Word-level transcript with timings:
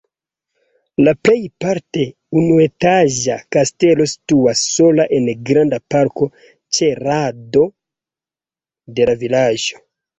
La 1.07 1.11
plejparte 1.27 2.05
unuetaĝa 2.41 3.37
kastelo 3.57 4.09
situas 4.15 4.65
sola 4.79 5.07
en 5.21 5.31
granda 5.53 5.83
parko 5.97 6.33
ĉe 6.79 6.93
rando 7.07 7.67
de 8.97 9.11
la 9.13 9.21
vilaĝo. 9.27 9.85